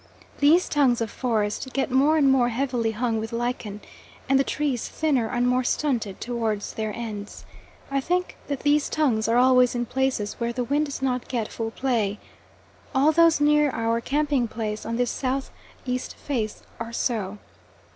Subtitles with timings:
[0.39, 3.81] These tongues of forest get more and more heavily hung with lichen,
[4.27, 7.45] and the trees thinner and more stunted, towards their ends.
[7.91, 11.49] I think that these tongues are always in places where the wind does not get
[11.49, 12.17] full play.
[12.95, 15.51] All those near our camping place on this south
[15.85, 17.37] east face are so.